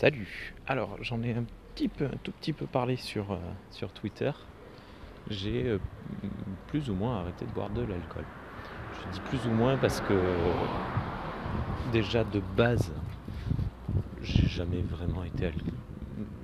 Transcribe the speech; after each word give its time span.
Salut. 0.00 0.54
Alors 0.68 0.96
j'en 1.00 1.24
ai 1.24 1.34
un 1.34 1.42
petit 1.74 1.88
peu, 1.88 2.04
un 2.04 2.18
tout 2.22 2.30
petit 2.30 2.52
peu 2.52 2.66
parlé 2.66 2.94
sur, 2.94 3.32
euh, 3.32 3.86
Twitter. 3.94 4.30
J'ai 5.28 5.64
euh, 5.66 5.78
plus 6.68 6.88
ou 6.88 6.94
moins 6.94 7.18
arrêté 7.18 7.44
de 7.44 7.50
boire 7.50 7.68
de 7.70 7.80
l'alcool. 7.80 8.22
Je 8.94 9.12
dis 9.12 9.20
plus 9.28 9.44
ou 9.48 9.50
moins 9.52 9.76
parce 9.76 10.00
que 10.02 10.14
déjà 11.90 12.22
de 12.22 12.40
base, 12.56 12.92
j'ai 14.22 14.46
jamais 14.46 14.82
vraiment 14.82 15.24
été 15.24 15.50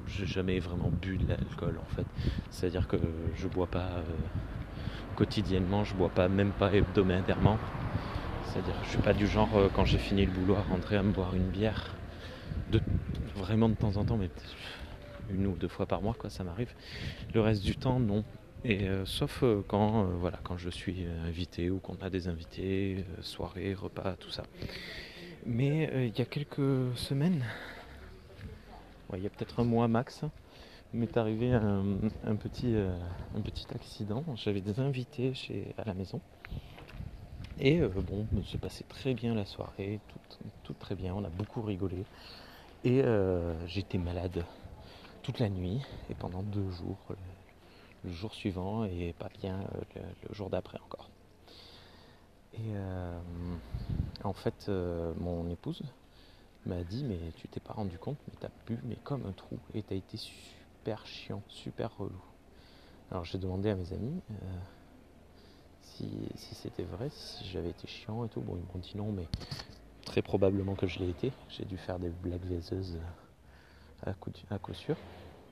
j'ai 0.09 0.27
jamais 0.27 0.59
vraiment 0.59 0.91
bu 0.91 1.17
de 1.17 1.29
l'alcool 1.29 1.79
en 1.81 1.95
fait. 1.95 2.07
C'est-à-dire 2.51 2.89
que 2.89 2.97
je 3.37 3.47
bois 3.47 3.69
pas 3.69 3.79
euh, 3.79 4.03
quotidiennement, 5.15 5.85
je 5.85 5.95
bois 5.95 6.09
pas 6.09 6.27
même 6.27 6.51
pas 6.51 6.75
hebdomadairement. 6.75 7.59
C'est-à-dire 8.47 8.75
que 8.81 8.85
je 8.87 8.91
suis 8.91 9.03
pas 9.03 9.13
du 9.13 9.29
genre 9.29 9.51
quand 9.77 9.85
j'ai 9.85 9.99
fini 9.99 10.27
le 10.27 10.33
boulot 10.33 10.57
à 10.57 10.63
rentrer 10.63 10.97
à 10.97 11.05
me 11.05 11.13
boire 11.13 11.37
une 11.37 11.51
bière 11.51 11.95
vraiment 13.45 13.69
de 13.69 13.75
temps 13.75 13.97
en 13.99 14.05
temps, 14.05 14.17
mais 14.17 14.31
une 15.31 15.47
ou 15.47 15.57
deux 15.57 15.69
fois 15.69 15.87
par 15.87 16.01
mois, 16.01 16.15
quoi, 16.15 16.31
ça 16.31 16.45
m'arrive. 16.45 16.73
Le 17.35 17.41
reste 17.41 17.63
du 17.63 17.77
temps, 17.77 18.01
non. 18.01 18.25
Et 18.65 18.89
euh, 18.89 19.05
sauf 19.05 19.43
euh, 19.43 19.63
quand, 19.69 20.05
euh, 20.05 20.07
voilà, 20.19 20.39
quand 20.43 20.57
je 20.57 20.71
suis 20.71 21.05
invité 21.27 21.71
ou 21.71 21.79
qu'on 21.79 21.97
a 22.01 22.09
des 22.09 22.29
invités, 22.29 23.05
soirées, 23.21 23.75
repas, 23.75 24.15
tout 24.19 24.31
ça. 24.31 24.45
Mais 25.45 25.91
il 26.09 26.19
y 26.19 26.23
a 26.23 26.25
quelques 26.25 26.97
semaines, 26.97 27.45
il 29.13 29.23
y 29.23 29.27
a 29.27 29.31
peut-être 29.31 29.61
un 29.61 29.65
mois 29.65 29.89
max, 29.89 30.23
m'est 30.95 31.19
arrivé 31.19 31.53
un, 31.53 32.37
petit, 32.37 32.75
un 33.37 33.41
petit 33.43 33.67
accident. 33.75 34.25
J'avais 34.37 34.63
des 34.63 34.81
invités 34.81 35.35
chez, 35.35 35.75
à 35.77 35.85
la 35.85 35.93
maison. 35.93 36.23
Et 37.61 37.83
bon, 37.83 38.27
s'est 38.51 38.57
passé 38.57 38.87
très 38.89 39.13
bien 39.13 39.35
la 39.35 39.45
soirée, 39.45 40.01
tout, 40.09 40.39
tout, 40.63 40.73
très 40.73 40.95
bien, 40.95 41.15
on 41.15 41.25
a 41.25 41.29
beaucoup 41.29 41.61
rigolé. 41.61 42.07
Et 42.85 43.01
euh, 43.03 43.55
j'étais 43.67 43.97
malade 43.97 44.45
toute 45.23 45.39
la 45.39 45.49
nuit 45.49 45.81
et 46.11 46.15
pendant 46.15 46.43
deux 46.43 46.71
jours, 46.71 46.99
le, 48.05 48.13
jour 48.13 48.35
suivant 48.35 48.85
et 48.85 49.15
pas 49.19 49.31
bien 49.41 49.61
euh, 49.97 50.03
le, 50.29 50.35
jour 50.35 50.51
d'après 50.51 50.79
encore. 50.85 51.09
Et 52.53 52.75
euh, 52.75 53.19
en 54.23 54.35
fait, 54.35 54.71
mon 55.19 55.49
épouse 55.49 55.83
m'a 56.67 56.85
dit 56.85 57.05
mais 57.05 57.19
tu 57.37 57.49
t'es 57.49 57.59
pas 57.59 57.73
rendu 57.73 57.99
compte, 57.99 58.19
mais 58.29 58.35
t'as 58.39 58.51
bu 58.67 58.79
mais 58.85 58.97
comme 59.03 59.25
un 59.27 59.33
trou 59.33 59.59
et 59.73 59.83
t'as 59.83 59.95
été 59.95 60.19
super 60.19 61.07
chiant, 61.07 61.43
super 61.49 61.97
relou. 61.97 62.23
Alors 63.11 63.25
j'ai 63.25 63.39
demandé 63.39 63.71
à 63.71 63.77
mes 63.77 63.95
amis 63.95 64.21
si, 65.81 66.09
si 66.35 66.55
c'était 66.55 66.85
vrai, 66.85 67.09
si 67.11 67.47
j'avais 67.47 67.71
été 67.71 67.87
chiant 67.87 68.25
et 68.25 68.29
tout. 68.29 68.41
Bon, 68.41 68.57
ils 68.57 68.75
m'ont 68.75 68.81
dit 68.81 68.97
non, 68.97 69.11
mais 69.11 69.27
très 70.15 70.23
probablement 70.23 70.77
que 70.77 70.87
je 70.87 71.01
l'ai 71.01 71.09
été. 71.09 71.33
J'ai 71.49 71.65
dû 71.65 71.77
faire 71.77 71.99
des 71.99 72.09
blagues 72.09 72.45
vaiseuses 72.45 73.01
à 74.07 74.15
coup, 74.15 74.31
à 74.49 74.61
coup 74.61 74.73
sûr, 74.73 74.97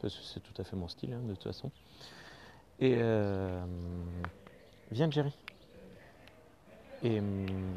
parce 0.00 0.14
que 0.14 0.22
c'est 0.22 0.38
tout 0.38 0.54
à 0.56 0.62
fait 0.62 0.76
mon 0.76 0.86
style 0.86 1.12
hein, 1.12 1.20
de 1.26 1.34
toute 1.34 1.42
façon. 1.42 1.72
Et 2.78 2.94
euh, 2.96 3.60
viens 4.92 5.10
Jerry. 5.10 5.34
Et 7.02 7.18
hum, 7.18 7.74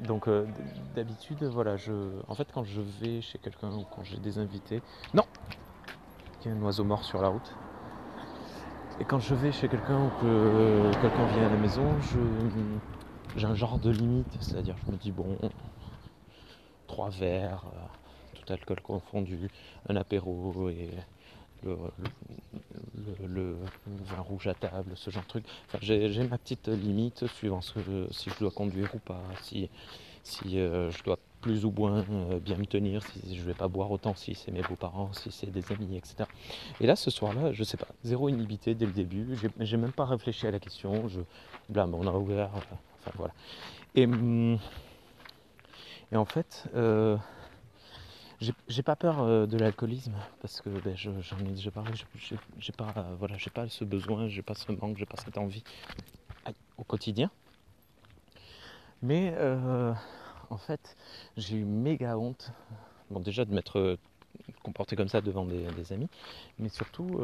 donc 0.00 0.26
euh, 0.26 0.46
d'habitude, 0.94 1.44
voilà, 1.44 1.76
je, 1.76 1.92
en 2.28 2.34
fait 2.34 2.50
quand 2.50 2.64
je 2.64 2.80
vais 2.80 3.20
chez 3.20 3.38
quelqu'un 3.38 3.76
ou 3.76 3.84
quand 3.84 4.02
j'ai 4.02 4.16
des 4.16 4.38
invités, 4.38 4.80
non, 5.12 5.24
il 6.40 6.48
y 6.48 6.50
a 6.50 6.54
un 6.54 6.62
oiseau 6.62 6.84
mort 6.84 7.04
sur 7.04 7.20
la 7.20 7.28
route. 7.28 7.58
Et 8.98 9.04
quand 9.04 9.18
je 9.18 9.34
vais 9.34 9.52
chez 9.52 9.68
quelqu'un 9.68 10.06
ou 10.06 10.10
que 10.12 10.92
quelqu'un 10.98 11.26
vient 11.26 11.44
à 11.44 11.50
la 11.50 11.58
maison, 11.58 11.98
j'ai 12.00 13.46
un 13.46 13.54
genre 13.54 13.78
de 13.78 13.90
limite, 13.90 14.38
c'est-à-dire 14.40 14.76
je 14.86 14.90
me 14.92 14.96
dis 14.96 15.12
bon, 15.12 15.36
trois 16.90 17.10
verres, 17.10 17.62
euh, 17.66 18.40
tout 18.40 18.52
alcool 18.52 18.80
confondu, 18.80 19.48
un 19.88 19.94
apéro 19.94 20.68
et 20.70 20.90
le, 21.62 23.56
vin 23.86 24.20
rouge 24.22 24.48
à 24.48 24.54
table, 24.54 24.90
ce 24.96 25.10
genre 25.10 25.22
de 25.22 25.28
truc. 25.28 25.44
j'ai 25.80 26.24
ma 26.24 26.36
petite 26.36 26.66
limite 26.66 27.28
suivant 27.28 27.60
ce 27.60 27.78
si 28.10 28.30
je 28.30 28.38
dois 28.40 28.50
conduire 28.50 28.92
ou 28.92 28.98
pas, 28.98 29.22
si, 29.40 29.70
si 30.24 30.58
euh, 30.58 30.90
je 30.90 31.04
dois 31.04 31.18
plus 31.40 31.64
ou 31.64 31.70
moins 31.70 32.04
euh, 32.10 32.40
bien 32.40 32.56
me 32.56 32.66
tenir, 32.66 33.04
si 33.04 33.36
je 33.36 33.42
vais 33.42 33.54
pas 33.54 33.68
boire 33.68 33.92
autant, 33.92 34.16
si 34.16 34.34
c'est 34.34 34.50
mes 34.50 34.62
beaux-parents, 34.62 35.12
si 35.12 35.30
c'est 35.30 35.50
des 35.52 35.70
amis, 35.70 35.96
etc. 35.96 36.24
Et 36.80 36.88
là, 36.88 36.96
ce 36.96 37.10
soir-là, 37.10 37.52
je 37.52 37.62
sais 37.62 37.76
pas, 37.76 37.88
zéro 38.02 38.28
inhibité 38.28 38.74
dès 38.74 38.86
le 38.86 38.92
début, 38.92 39.38
j'ai 39.60 39.76
même 39.76 39.92
pas 39.92 40.06
réfléchi 40.06 40.48
à 40.48 40.50
la 40.50 40.58
question, 40.58 41.06
je, 41.06 41.20
blâme, 41.68 41.94
on 41.94 42.06
a 42.08 42.12
ouvert, 42.12 42.50
enfin 42.54 43.12
voilà. 43.14 43.32
Et. 43.94 44.06
Hum, 44.06 44.58
et 46.12 46.16
en 46.16 46.24
fait, 46.24 46.64
euh, 46.74 47.16
j'ai 48.68 48.82
pas 48.82 48.96
peur 48.96 49.20
euh, 49.20 49.46
de 49.46 49.56
l'alcoolisme 49.56 50.14
parce 50.40 50.60
que 50.60 50.68
ben, 50.68 50.96
j'en 50.96 51.38
ai 51.38 51.52
déjà 51.52 51.70
parlé. 51.70 51.92
J'ai 52.58 52.72
pas, 52.72 52.92
voilà, 53.18 53.36
j'ai 53.36 53.50
pas 53.50 53.68
ce 53.68 53.84
besoin, 53.84 54.28
j'ai 54.28 54.42
pas 54.42 54.54
ce 54.54 54.72
manque, 54.72 54.96
j'ai 54.96 55.06
pas 55.06 55.18
cette 55.22 55.38
envie 55.38 55.62
au 56.78 56.84
quotidien. 56.84 57.30
Mais 59.02 59.32
euh, 59.36 59.92
en 60.50 60.58
fait, 60.58 60.96
j'ai 61.36 61.56
eu 61.56 61.64
méga 61.64 62.18
honte. 62.18 62.52
Bon, 63.10 63.20
déjà 63.20 63.44
de 63.44 63.54
m'être 63.54 63.98
comporté 64.62 64.96
comme 64.96 65.08
ça 65.08 65.20
devant 65.20 65.44
des 65.44 65.92
amis, 65.92 66.08
mais 66.58 66.68
surtout, 66.68 67.20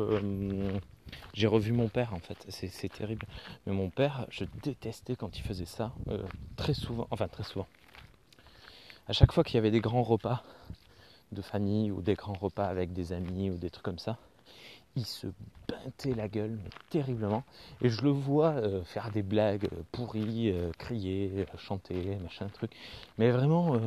j'ai 1.33 1.47
revu 1.47 1.73
mon 1.73 1.89
père 1.89 2.15
en 2.15 2.19
fait. 2.19 2.45
C'est 2.49 2.93
terrible. 2.93 3.27
Mais 3.67 3.73
mon 3.73 3.91
père, 3.91 4.27
je 4.31 4.45
détestais 4.63 5.17
quand 5.17 5.39
il 5.39 5.43
faisait 5.43 5.67
ça 5.67 5.93
très 6.57 6.75
souvent. 6.75 7.07
Enfin, 7.11 7.29
très 7.29 7.45
souvent 7.45 7.67
à 9.09 9.13
chaque 9.13 9.33
fois 9.33 9.45
qu'il 9.45 9.55
y 9.55 9.59
avait 9.59 9.71
des 9.71 9.81
grands 9.81 10.03
repas 10.03 10.43
de 11.33 11.43
famille 11.43 11.91
ou 11.91 12.03
des 12.03 12.15
grands 12.15 12.39
repas 12.41 12.67
avec 12.67 12.93
des 12.93 13.13
amis 13.13 13.51
ou 13.51 13.57
des 13.57 13.71
trucs 13.71 13.85
comme 13.85 13.99
ça, 13.99 14.17
il 14.97 15.05
se 15.05 15.27
beintait 15.69 16.15
la 16.15 16.29
gueule 16.29 16.59
terriblement. 16.91 17.45
Et 17.83 17.89
je 17.89 18.03
le 18.03 18.11
vois 18.11 18.53
euh, 18.53 18.83
faire 18.85 19.11
des 19.11 19.23
blagues 19.23 19.69
euh, 19.73 19.83
pourries, 19.93 20.51
euh, 20.51 20.71
crier, 20.79 21.47
chanter, 21.59 22.17
machin 22.23 22.49
truc. 22.49 22.73
Mais 23.19 23.31
vraiment, 23.31 23.79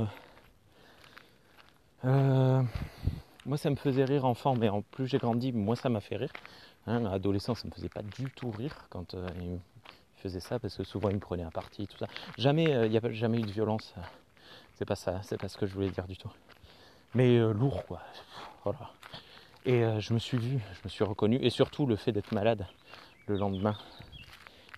moi 2.04 3.58
ça 3.58 3.70
me 3.70 3.76
faisait 3.76 4.06
rire 4.06 4.26
enfant, 4.26 4.56
mais 4.56 4.70
en 4.70 4.82
plus 4.82 5.08
j'ai 5.08 5.18
grandi, 5.18 5.52
moi 5.52 5.76
ça 5.76 5.90
m'a 5.90 6.02
fait 6.02 6.18
rire. 6.18 6.32
Hein, 6.88 7.06
adolescent, 7.06 7.56
ça 7.56 7.68
me 7.68 7.74
faisait 7.74 7.90
pas 7.90 8.02
du 8.02 8.32
tout 8.32 8.52
rire 8.52 8.86
quand 8.90 9.16
il 9.42 9.60
faisait 10.16 10.40
ça, 10.40 10.60
parce 10.60 10.78
que 10.78 10.84
souvent 10.84 11.10
il 11.10 11.16
me 11.16 11.20
prenait 11.20 11.44
un 11.44 11.52
parti, 11.52 11.88
tout 11.88 11.98
ça. 11.98 12.08
Jamais, 12.38 12.64
il 12.86 12.92
n'y 12.92 12.98
a 12.98 13.12
jamais 13.12 13.40
eu 13.40 13.44
de 13.44 13.52
violence 13.52 13.94
c'est 14.80 14.86
pas 14.86 14.96
ça, 14.96 15.20
c'est 15.24 15.38
pas 15.38 15.50
ce 15.50 15.58
que 15.58 15.68
je 15.68 15.74
voulais 15.74 15.90
dire 15.90 16.08
du 16.08 16.16
tout. 16.16 16.32
Mais 17.14 17.38
euh, 17.38 17.52
lourd, 17.52 17.86
quoi. 17.86 18.02
Et 19.66 19.84
euh, 19.84 20.00
je 20.00 20.14
me 20.14 20.20
suis 20.20 20.38
vu, 20.38 20.60
je 20.72 20.80
me 20.86 20.90
suis 20.90 21.04
reconnu. 21.04 21.38
Et 21.42 21.50
surtout 21.50 21.86
le 21.86 21.98
fait 21.98 22.14
d'être 22.14 22.32
malade 22.32 22.66
le 23.28 23.36
lendemain. 23.36 23.78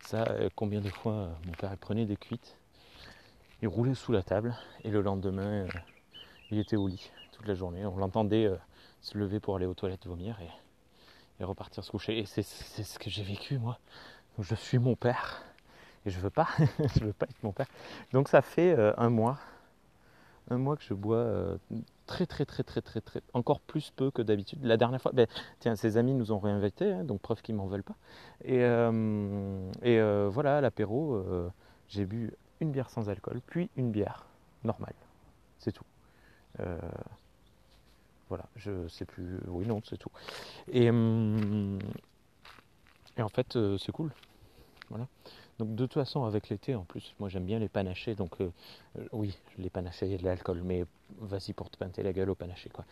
Ça, 0.01 0.23
euh, 0.29 0.49
combien 0.55 0.81
de 0.81 0.89
fois 0.89 1.29
mon 1.45 1.51
père 1.51 1.77
prenait 1.77 2.05
des 2.05 2.15
cuites, 2.15 2.57
il 3.61 3.67
roulait 3.67 3.93
sous 3.93 4.11
la 4.11 4.23
table, 4.23 4.55
et 4.83 4.89
le 4.89 5.01
lendemain, 5.01 5.67
il 6.49 6.57
était 6.57 6.77
au 6.77 6.87
lit 6.87 7.11
toute 7.31 7.47
la 7.47 7.53
journée. 7.53 7.85
On 7.85 7.97
l'entendait 7.97 8.49
se 9.01 9.19
lever 9.19 9.39
pour 9.39 9.55
aller 9.55 9.67
aux 9.67 9.75
toilettes 9.75 10.07
vomir 10.07 10.35
et, 10.41 10.49
et 11.39 11.43
repartir 11.43 11.83
se 11.83 11.91
coucher. 11.91 12.17
Et 12.17 12.25
c'est 12.25 12.41
ce 12.41 12.97
que 12.97 13.11
j'ai 13.11 13.23
vécu, 13.23 13.59
moi. 13.59 13.77
Je 14.39 14.55
suis 14.55 14.79
mon 14.79 14.95
père. 14.95 15.43
Et 16.07 16.09
je 16.09 16.19
veux 16.19 16.31
pas, 16.31 16.47
je 16.95 17.05
veux 17.05 17.13
pas 17.13 17.27
être 17.27 17.43
mon 17.43 17.51
père. 17.51 17.67
Donc 18.13 18.29
ça 18.29 18.41
fait 18.41 18.75
un 18.97 19.11
mois 19.11 19.37
un 20.51 20.57
mois 20.57 20.75
que 20.75 20.83
je 20.83 20.93
bois 20.93 21.15
euh, 21.17 21.57
très 22.05 22.25
très 22.25 22.45
très 22.45 22.63
très 22.63 22.81
très 22.81 22.99
très 22.99 23.21
encore 23.33 23.61
plus 23.61 23.91
peu 23.91 24.11
que 24.11 24.21
d'habitude. 24.21 24.59
La 24.63 24.77
dernière 24.77 25.01
fois, 25.01 25.11
ben, 25.13 25.27
tiens, 25.59 25.75
ses 25.75 25.97
amis 25.97 26.13
nous 26.13 26.31
ont 26.31 26.39
réinvités, 26.39 26.91
hein, 26.91 27.03
donc 27.05 27.21
preuve 27.21 27.41
qu'ils 27.41 27.55
m'en 27.55 27.67
veulent 27.67 27.83
pas. 27.83 27.95
Et, 28.43 28.63
euh, 28.63 29.71
euh, 29.85 30.29
voilà, 30.31 30.57
à 30.57 30.61
l'apéro, 30.61 31.23
j'ai 31.87 32.05
bu 32.05 32.33
une 32.59 32.71
bière 32.71 32.89
sans 32.89 33.09
alcool, 33.09 33.41
puis 33.47 33.69
une 33.77 33.91
bière 33.91 34.25
normale. 34.63 34.93
C'est 35.57 35.71
tout. 35.71 35.85
voilà, 38.27 38.45
je 38.57 38.87
sais 38.89 39.05
plus. 39.05 39.39
Oui, 39.47 39.65
non, 39.65 39.81
c'est 39.85 39.97
tout. 39.97 40.11
Et, 40.67 40.89
hum, 40.89 41.79
et 43.17 43.21
en 43.21 43.29
fait, 43.29 43.57
c'est 43.77 43.91
cool. 43.93 44.11
Voilà. 44.89 45.07
De 45.65 45.75
toute 45.85 45.93
façon, 45.93 46.23
avec 46.23 46.49
l'été, 46.49 46.75
en 46.75 46.83
plus, 46.83 47.13
moi 47.19 47.29
j'aime 47.29 47.45
bien 47.45 47.59
les 47.59 47.69
panachés. 47.69 48.15
Donc 48.15 48.41
euh, 48.41 48.51
euh, 48.97 49.05
oui, 49.11 49.37
les 49.57 49.69
panachés, 49.69 50.07
il 50.07 50.11
y 50.11 50.15
a 50.15 50.17
de 50.17 50.23
l'alcool, 50.23 50.61
mais 50.63 50.85
vas-y 51.19 51.53
pour 51.53 51.69
te 51.69 51.77
pinter 51.77 52.03
la 52.03 52.13
gueule 52.13 52.29
au 52.29 52.35
panaché, 52.35 52.69
quoi. 52.69 52.85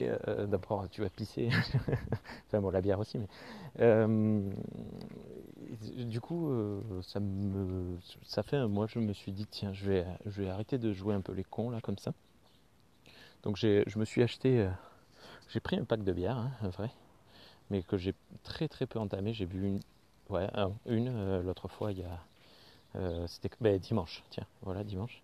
Euh, 0.00 0.46
d'abord, 0.46 0.88
tu 0.90 1.02
vas 1.02 1.10
pisser. 1.10 1.50
enfin 2.46 2.60
bon, 2.60 2.70
la 2.70 2.80
bière 2.80 2.98
aussi, 2.98 3.18
mais 3.18 3.28
du 6.04 6.20
coup, 6.20 6.50
ça 7.02 7.20
me, 7.20 7.98
ça 8.24 8.42
fait 8.42 8.56
un 8.56 8.68
mois, 8.68 8.86
je 8.86 8.98
me 8.98 9.12
suis 9.12 9.32
dit 9.32 9.46
tiens, 9.46 9.72
je 9.72 9.90
vais, 9.90 10.06
je 10.26 10.42
vais 10.42 10.48
arrêter 10.48 10.78
de 10.78 10.92
jouer 10.92 11.14
un 11.14 11.20
peu 11.20 11.32
les 11.32 11.44
cons 11.44 11.70
là 11.70 11.80
comme 11.80 11.98
ça. 11.98 12.12
Donc 13.42 13.56
je 13.56 13.98
me 13.98 14.04
suis 14.04 14.22
acheté, 14.22 14.68
j'ai 15.50 15.60
pris 15.60 15.76
un 15.76 15.84
pack 15.84 16.02
de 16.04 16.12
bière, 16.12 16.38
hein, 16.38 16.52
vrai, 16.70 16.90
mais 17.70 17.82
que 17.82 17.98
j'ai 17.98 18.14
très 18.42 18.68
très 18.68 18.86
peu 18.86 18.98
entamé. 18.98 19.34
J'ai 19.34 19.46
bu 19.46 19.66
une, 19.66 19.80
Ouais, 20.30 20.48
une, 20.86 21.08
euh, 21.08 21.42
l'autre 21.42 21.68
fois, 21.68 21.92
il 21.92 21.98
y 21.98 22.04
a. 22.04 22.18
Euh, 22.96 23.26
c'était 23.26 23.50
ben, 23.60 23.78
dimanche, 23.78 24.22
tiens, 24.30 24.46
voilà, 24.62 24.84
dimanche. 24.84 25.22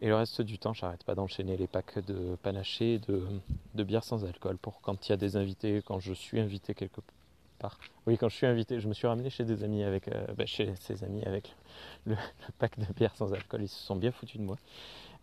Et 0.00 0.08
le 0.08 0.16
reste 0.16 0.40
du 0.40 0.58
temps, 0.58 0.72
j'arrête 0.72 1.04
pas 1.04 1.14
d'enchaîner 1.14 1.56
les 1.56 1.66
packs 1.66 2.04
de 2.06 2.36
panaché, 2.42 2.98
de, 3.00 3.22
de 3.74 3.84
bière 3.84 4.02
sans 4.02 4.24
alcool 4.24 4.56
pour 4.56 4.80
quand 4.80 5.06
il 5.06 5.10
y 5.10 5.12
a 5.12 5.18
des 5.18 5.36
invités, 5.36 5.82
quand 5.84 6.00
je 6.00 6.14
suis 6.14 6.40
invité 6.40 6.74
quelque 6.74 7.02
part. 7.58 7.78
Oui, 8.06 8.16
quand 8.16 8.30
je 8.30 8.36
suis 8.36 8.46
invité, 8.46 8.80
je 8.80 8.88
me 8.88 8.94
suis 8.94 9.06
ramené 9.06 9.28
chez 9.28 9.44
des 9.44 9.62
amis 9.62 9.84
avec, 9.84 10.08
euh, 10.08 10.26
bah, 10.36 10.46
chez 10.46 10.74
ses 10.76 11.04
amis 11.04 11.22
avec 11.24 11.54
le, 12.06 12.16
pack 12.58 12.78
de 12.78 12.90
bière 12.94 13.14
sans 13.14 13.32
alcool. 13.34 13.62
Ils 13.62 13.68
se 13.68 13.78
sont 13.78 13.96
bien 13.96 14.10
foutus 14.10 14.40
de 14.40 14.46
moi. 14.46 14.56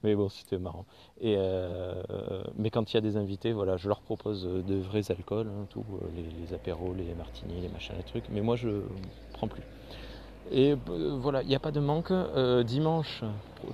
Mais 0.03 0.15
bon, 0.15 0.29
c'était 0.29 0.59
marrant. 0.59 0.85
Et 1.21 1.35
euh, 1.37 2.43
mais 2.55 2.69
quand 2.69 2.91
il 2.91 2.95
y 2.95 2.97
a 2.97 3.01
des 3.01 3.17
invités, 3.17 3.51
voilà, 3.51 3.77
je 3.77 3.87
leur 3.87 4.01
propose 4.01 4.43
de 4.43 4.75
vrais 4.75 5.09
alcools, 5.11 5.47
hein, 5.47 5.65
tout, 5.69 5.85
euh, 6.01 6.07
les, 6.15 6.53
apéros, 6.53 6.93
les 6.93 7.13
martinis, 7.15 7.61
les 7.61 7.69
machins, 7.69 7.95
les 7.97 8.03
trucs. 8.03 8.29
Mais 8.29 8.41
moi, 8.41 8.55
je 8.55 8.81
prends 9.33 9.47
plus. 9.47 9.63
Et 10.51 10.75
euh, 10.89 11.17
voilà, 11.19 11.41
il 11.41 11.47
n'y 11.47 11.55
a 11.55 11.59
pas 11.59 11.71
de 11.71 11.79
manque. 11.79 12.11
Euh, 12.11 12.63
dimanche 12.63 13.23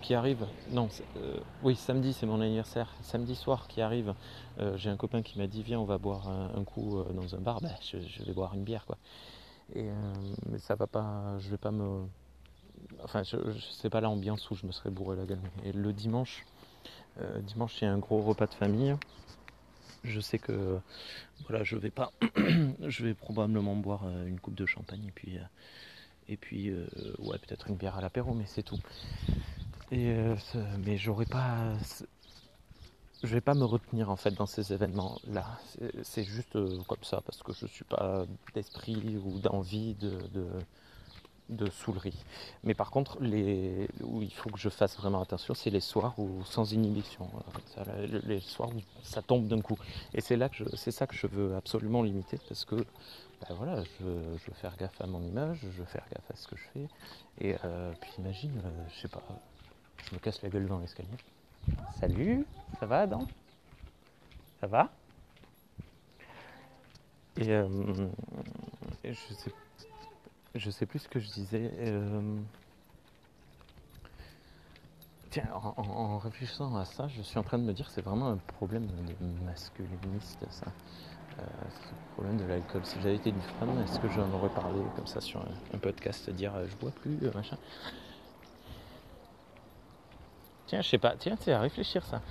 qui 0.02 0.14
arrive, 0.14 0.46
non, 0.72 0.88
euh, 1.18 1.38
oui, 1.62 1.76
samedi 1.76 2.14
c'est 2.14 2.26
mon 2.26 2.42
anniversaire. 2.42 2.90
Samedi 3.02 3.36
soir 3.36 3.68
qui 3.68 3.82
arrive, 3.82 4.14
j'ai 4.76 4.90
un 4.90 4.98
copain 4.98 5.22
qui 5.22 5.38
m'a 5.38 5.48
dit 5.48 5.62
Viens, 5.62 5.80
on 5.80 5.86
va 5.86 5.98
boire 5.98 6.30
un, 6.30 6.64
coup 6.64 7.04
dans 7.14 7.36
un 7.36 7.40
bar. 7.40 7.60
Ben, 7.62 7.70
je, 7.82 8.24
vais 8.24 8.34
boire 8.34 8.54
une 8.54 8.64
bière, 8.64 8.86
quoi. 8.86 8.98
Et, 9.76 9.90
mais 10.50 10.60
ça 10.60 10.76
va 10.76 10.88
pas, 10.88 11.38
je 11.40 11.50
vais 11.50 11.58
pas 11.58 11.72
me. 11.72 12.06
Enfin, 13.04 13.24
je, 13.24 13.38
je 13.52 13.60
sais 13.60 13.90
pas 13.90 14.02
l'ambiance 14.02 14.50
où 14.52 14.56
je 14.56 14.66
me 14.66 14.72
serais 14.72 14.90
bourré 14.90 15.16
la 15.16 15.26
gueule. 15.26 15.42
Et 15.64 15.72
le 15.72 15.94
dimanche, 15.94 16.46
dimanche, 17.44 17.82
il 17.82 17.86
y 17.86 17.88
a 17.88 17.92
un 17.92 18.00
gros 18.00 18.22
repas 18.22 18.48
de 18.48 18.54
famille. 18.54 18.96
Je 20.04 20.20
sais 20.20 20.40
que 20.40 20.80
voilà, 21.48 21.64
je 21.64 21.76
vais 21.76 21.92
pas, 21.92 22.12
je 22.36 23.04
vais 23.04 23.14
probablement 23.14 23.76
boire 23.76 24.08
une 24.26 24.40
coupe 24.40 24.56
de 24.56 24.66
champagne 24.66 25.06
et 25.06 25.12
puis 25.12 25.38
et 26.30 26.38
puis, 26.38 26.70
euh, 26.70 26.88
ouais, 27.20 27.38
peut-être 27.38 27.68
une 27.70 27.76
bière 27.76 27.98
à 27.98 28.02
l'apéro, 28.02 28.34
mais 28.34 28.46
c'est 28.48 28.64
tout. 28.64 28.80
Et, 29.92 30.12
euh, 30.12 30.36
mais 30.86 30.98
j'aurais 30.98 31.26
pas. 31.26 31.74
Je 33.24 33.34
vais 33.34 33.42
pas 33.42 33.54
me 33.54 33.64
retenir 33.64 34.10
en 34.10 34.16
fait 34.16 34.32
dans 34.32 34.46
ces 34.46 34.74
événements-là. 34.74 35.46
C'est 36.04 36.24
juste 36.24 36.56
euh, 36.56 36.82
comme 36.88 37.04
ça, 37.04 37.22
parce 37.22 37.42
que 37.42 37.54
je 37.54 37.68
suis 37.68 37.86
pas 37.86 38.26
d'esprit 38.54 39.18
ou 39.18 39.40
d'envie 39.40 39.94
de, 39.96 40.12
de, 40.34 40.48
de, 41.50 41.70
soulerie. 41.70 42.18
Mais 42.64 42.74
par 42.74 42.92
contre, 42.92 43.18
où 43.22 44.22
il 44.22 44.34
faut 44.34 44.50
que 44.50 44.60
je 44.60 44.70
fasse 44.70 44.98
vraiment 44.98 45.22
attention, 45.22 45.54
c'est 45.54 45.70
les 45.70 45.80
soirs 45.80 46.14
où 46.18 46.44
sans 46.46 46.74
inhibition. 46.74 47.30
les 48.02 48.40
soirs 48.40 48.70
où 48.70 48.82
ça 49.04 49.22
tombe 49.22 49.48
d'un 49.48 49.62
coup. 49.62 49.78
Et 50.14 50.22
c'est 50.22 50.36
là 50.36 50.50
que 50.50 50.76
ça 50.76 51.08
que 51.08 51.16
je 51.16 51.28
veux 51.28 51.56
absolument 51.56 52.04
limiter, 52.04 52.40
parce 52.48 52.66
que 52.66 52.76
ben 52.76 53.56
voilà, 53.56 53.84
je, 54.00 54.06
veux 54.06 54.54
faire 54.54 54.76
gaffe 54.78 55.02
à 55.02 55.08
mon 55.08 55.22
image, 55.22 55.60
je 55.62 55.68
veux 55.68 55.86
faire 55.86 56.06
gaffe 56.12 56.32
à 56.32 56.36
ce 56.36 56.48
que 56.48 56.56
je 56.56 56.64
fais. 56.74 56.88
Et 57.40 57.56
euh, 57.66 57.92
puis 58.00 58.12
imagine, 58.20 58.58
euh, 58.64 58.86
je 58.90 59.02
sais 59.02 59.08
pas, 59.10 59.22
je 60.06 60.16
me 60.16 60.20
casse 60.20 60.42
la 60.42 60.50
gueule 60.50 60.68
dans 60.68 60.80
l'escalier. 60.80 61.10
Salut, 62.00 62.46
ça 62.80 62.86
va 62.86 63.02
Adam? 63.02 63.28
Ça 64.62 64.68
va? 64.68 64.92
Et, 67.38 67.50
euh, 67.50 68.08
je 69.04 69.34
sais 69.34 69.52
je 70.56 70.70
sais 70.70 70.86
plus 70.86 71.00
ce 71.00 71.10
que 71.10 71.20
je 71.20 71.30
disais. 71.30 71.72
Tiens, 75.34 75.48
en, 75.56 76.20
réfléchissant 76.20 76.76
à 76.76 76.86
ça, 76.86 77.08
je 77.08 77.24
suis 77.24 77.40
en 77.40 77.44
train 77.44 77.58
de 77.58 77.64
me 77.64 77.74
dire 77.74 77.88
que 77.88 77.92
c'est 77.92 78.04
vraiment 78.04 78.28
un 78.28 78.38
problème 78.38 78.88
masculiniste, 79.44 80.46
ça. 80.52 80.68
Euh, 81.40 81.44
problème 82.14 82.38
de 82.38 82.46
l'alcool. 82.46 82.86
Si 82.86 82.98
j'avais 83.02 83.16
été 83.16 83.32
une 83.32 83.42
femme, 83.60 83.82
est-ce 83.84 84.00
que 84.00 84.08
j'en 84.10 84.32
aurais 84.32 84.50
parlé 84.50 84.80
comme 84.96 85.08
ça 85.08 85.20
sur 85.20 85.44
un, 85.74 85.78
podcast, 85.80 86.30
dire 86.30 86.54
euh, 86.56 86.68
je 86.70 86.76
bois 86.76 86.92
plus, 86.92 87.18
euh, 87.24 87.32
machin? 87.34 87.58
Tiens, 90.68 90.82
je 90.82 90.90
sais 90.90 91.00
pas, 91.00 91.16
tiens, 91.18 91.36
c'est 91.40 91.52
à 91.52 91.60
réfléchir 91.60 92.06
ça. 92.06 92.22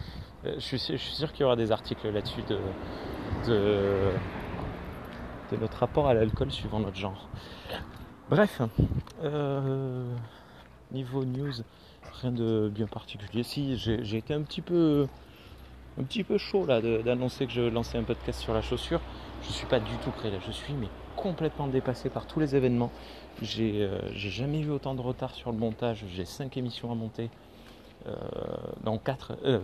je, 0.45 0.61
suis, 0.61 0.79
sûr 0.99 1.33
qu'il 1.33 1.41
y 1.41 1.45
aura 1.45 1.57
des 1.57 1.73
articles 1.73 2.09
là-dessus 2.09 2.43
de, 2.43 2.61
de, 3.49 4.13
notre 5.57 5.79
rapport 5.79 6.07
à 6.07 6.15
l'alcool 6.15 6.53
suivant 6.53 6.79
notre 6.79 6.97
genre. 6.97 7.29
Bref, 8.33 8.63
niveau 10.91 11.25
news, 11.27 11.53
rien 12.23 12.33
de 12.33 12.71
bien 12.75 12.87
particulier. 12.87 13.43
Si, 13.43 13.77
j'ai 13.77 14.17
été 14.17 14.33
un 14.33 14.41
petit 14.41 14.63
peu 14.63 15.07
un 16.01 16.03
petit 16.05 16.25
peu 16.25 16.39
chaud 16.39 16.65
là 16.65 16.81
d'annoncer 16.81 17.47
que 17.47 17.53
je 17.53 17.61
lançais 17.61 17.99
un 17.99 18.05
podcast 18.05 18.41
sur 18.41 18.55
la 18.55 18.63
chaussure. 18.63 19.03
Je 19.43 19.53
suis 19.53 19.67
pas 19.67 19.81
du 19.81 19.95
tout 20.03 20.11
prêt 20.13 20.31
là, 20.31 20.39
je 20.47 20.51
suis 20.51 20.73
mais 20.73 20.89
complètement 21.15 21.67
dépassé 21.67 22.09
par 22.09 22.27
tous 22.27 22.41
les 22.41 22.57
événements. 22.57 22.91
J'ai 23.43 23.83
euh, 23.83 24.01
jamais 24.15 24.61
eu 24.61 24.71
autant 24.71 24.95
de 24.95 25.03
retard 25.03 25.35
sur 25.35 25.53
le 25.53 25.59
montage. 25.59 26.03
J'ai 26.15 26.25
5 26.25 26.57
émissions 26.57 26.91
à 26.91 26.95
monter. 26.95 27.29
Euh, 28.07 28.15
non, 28.83 28.97
4. 28.97 29.33
Euh, 29.45 29.61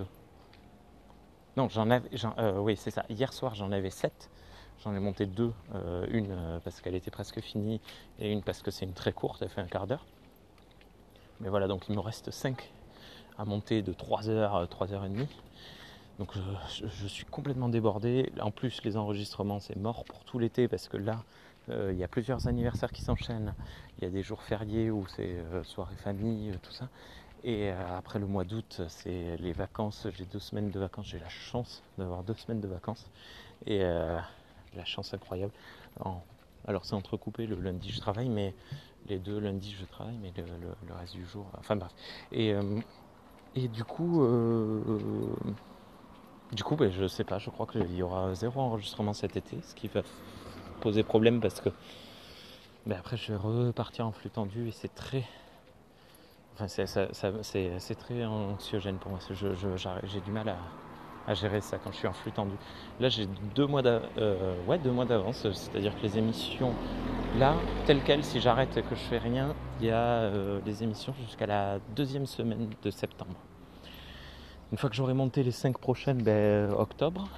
non, 1.56 1.70
j'en 1.70 1.88
avais. 1.88 2.10
Euh, 2.38 2.58
oui, 2.58 2.76
c'est 2.76 2.90
ça. 2.90 3.06
Hier 3.08 3.32
soir, 3.32 3.54
j'en 3.54 3.72
avais 3.72 3.88
7. 3.88 4.28
J'en 4.84 4.94
ai 4.94 5.00
monté 5.00 5.26
deux. 5.26 5.52
une 6.10 6.60
parce 6.62 6.80
qu'elle 6.80 6.94
était 6.94 7.10
presque 7.10 7.40
finie 7.40 7.80
et 8.20 8.30
une 8.30 8.42
parce 8.42 8.62
que 8.62 8.70
c'est 8.70 8.84
une 8.84 8.92
très 8.92 9.12
courte, 9.12 9.42
elle 9.42 9.48
fait 9.48 9.60
un 9.60 9.66
quart 9.66 9.86
d'heure. 9.86 10.04
Mais 11.40 11.48
voilà, 11.48 11.66
donc 11.66 11.84
il 11.88 11.94
me 11.94 12.00
reste 12.00 12.30
5 12.30 12.70
à 13.38 13.44
monter 13.44 13.82
de 13.82 13.92
3 13.92 14.28
heures, 14.28 14.68
3 14.68 14.92
heures 14.92 15.04
et 15.04 15.08
demie. 15.08 15.28
Donc 16.18 16.36
euh, 16.36 16.40
je, 16.72 17.06
suis 17.06 17.24
complètement 17.24 17.68
débordé. 17.68 18.32
En 18.40 18.50
plus, 18.50 18.82
les 18.82 18.96
enregistrements, 18.96 19.60
c'est 19.60 19.76
mort 19.76 20.04
pour 20.04 20.24
tout 20.24 20.38
l'été 20.38 20.66
parce 20.66 20.88
que 20.88 20.96
là, 20.96 21.22
euh, 21.68 21.90
il 21.92 21.98
y 21.98 22.04
a 22.04 22.08
plusieurs 22.08 22.48
anniversaires 22.48 22.90
qui 22.90 23.02
s'enchaînent. 23.02 23.54
Il 23.98 24.04
y 24.04 24.06
a 24.06 24.10
des 24.10 24.22
jours 24.22 24.42
fériés 24.42 24.90
où 24.90 25.06
c'est 25.06 25.36
euh, 25.52 25.62
soirée 25.62 25.94
famille, 25.96 26.52
tout 26.62 26.72
ça. 26.72 26.88
Et 27.44 27.70
après 27.70 28.18
le 28.18 28.26
mois 28.26 28.42
d'août, 28.42 28.82
c'est 28.88 29.36
les 29.36 29.52
vacances. 29.52 30.08
J'ai 30.16 30.24
deux 30.24 30.40
semaines 30.40 30.72
de 30.72 30.80
vacances. 30.80 31.06
J'ai 31.06 31.20
la 31.20 31.28
chance 31.28 31.84
d'avoir 31.96 32.24
deux 32.24 32.34
semaines 32.34 32.60
de 32.60 32.66
vacances. 32.66 33.08
Et 33.64 33.80
la 34.76 34.84
chance 34.84 35.14
incroyable. 35.14 35.52
alors 36.66 36.84
c'est 36.84 36.94
entrecoupé. 36.94 37.46
Le 37.46 37.56
lundi, 37.56 37.90
je 37.90 38.00
travaille, 38.00 38.28
mais 38.28 38.54
les 39.06 39.18
deux 39.18 39.38
lundis, 39.38 39.74
je 39.78 39.84
travaille, 39.84 40.18
mais 40.18 40.32
le, 40.36 40.94
reste 40.94 41.14
du 41.14 41.24
jour. 41.24 41.46
Enfin 41.58 41.76
bref. 41.76 41.92
Et, 42.32 42.54
et 43.54 43.68
du 43.68 43.84
coup 43.84 44.22
du 46.52 46.64
coup, 46.64 46.76
ben, 46.76 46.90
je 46.90 47.06
sais 47.06 47.24
pas, 47.24 47.38
je 47.38 47.50
crois 47.50 47.66
qu'il 47.66 47.94
y 47.94 48.02
aura 48.02 48.34
zéro 48.34 48.60
enregistrement 48.60 49.12
cet 49.12 49.36
été, 49.36 49.58
ce 49.62 49.74
qui 49.74 49.88
va 49.88 50.02
poser 50.80 51.02
problème 51.02 51.40
parce 51.40 51.60
que 51.60 51.68
ben, 52.86 52.98
après 52.98 53.16
je 53.16 53.32
vais 53.32 53.36
repartir 53.38 54.06
en 54.06 54.12
flux 54.12 54.30
tendu 54.30 54.68
et 54.68 54.72
c'est 54.72 54.94
très. 54.94 55.24
Enfin, 56.54 56.66
c'est 56.68 57.94
très 57.98 58.24
anxiogène 58.24 58.96
pour 58.96 59.10
moi. 59.10 59.20
J'ai 60.04 60.20
du 60.20 60.30
mal 60.32 60.48
à, 60.48 60.56
gérer 61.34 61.60
ça 61.60 61.78
quand 61.78 61.92
je 61.92 61.96
suis 61.96 62.08
en 62.08 62.12
flux 62.12 62.32
tendu. 62.32 62.54
Là, 63.00 63.08
j'ai 63.08 63.26
deux 63.54 63.66
mois 63.66 63.82
euh, 63.84 65.04
d'avance, 65.08 65.46
c'est-à-dire 65.52 65.94
que 65.96 66.02
les 66.02 66.18
émissions, 66.18 66.72
là, 67.38 67.54
telles 67.86 68.02
quelles, 68.02 68.24
si 68.24 68.40
j'arrête 68.40 68.76
et 68.76 68.82
que 68.82 68.94
je 68.94 69.00
fais 69.00 69.18
rien, 69.18 69.54
il 69.80 69.86
y 69.86 69.90
a 69.90 69.96
euh, 69.96 70.60
les 70.64 70.82
émissions 70.82 71.14
jusqu'à 71.20 71.46
la 71.46 71.78
deuxième 71.94 72.26
semaine 72.26 72.70
de 72.82 72.90
septembre. 72.90 73.36
Une 74.70 74.78
fois 74.78 74.90
que 74.90 74.96
j'aurai 74.96 75.14
monté 75.14 75.42
les 75.42 75.50
5 75.50 75.78
prochaines, 75.78 76.22
ben, 76.22 76.70
octobre, 76.72 77.28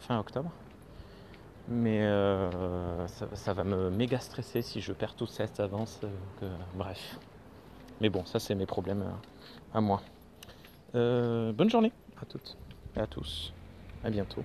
fin 0.00 0.18
octobre. 0.18 0.50
Mais 1.68 2.00
euh, 2.00 3.06
ça, 3.06 3.52
va 3.52 3.62
me 3.62 3.90
méga 3.90 4.18
stresser 4.20 4.62
si 4.62 4.80
je 4.80 4.92
perds 4.92 5.14
tout 5.14 5.26
cette 5.26 5.60
avance. 5.60 6.00
Euh, 6.42 6.48
bref. 6.74 7.18
Mais 8.00 8.08
bon, 8.08 8.24
ça 8.24 8.38
c'est 8.38 8.54
mes 8.54 8.64
problèmes 8.64 9.02
euh, 9.02 9.76
à 9.76 9.80
moi. 9.80 10.00
bonne 10.94 11.68
journée 11.68 11.92
à 12.22 12.24
toutes 12.24 12.56
à 12.96 13.06
tous. 13.06 13.52
À 14.02 14.10
bientôt. 14.10 14.44